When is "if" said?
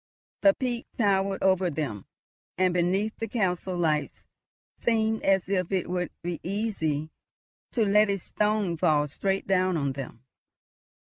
5.47-5.71